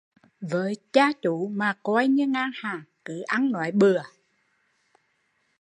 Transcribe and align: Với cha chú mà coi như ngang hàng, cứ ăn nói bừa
Với 0.41 0.75
cha 0.93 1.11
chú 1.21 1.47
mà 1.47 1.77
coi 1.83 2.07
như 2.07 2.27
ngang 2.27 2.51
hàng, 2.53 2.81
cứ 3.05 3.21
ăn 3.21 3.51
nói 3.51 3.71
bừa 3.71 3.99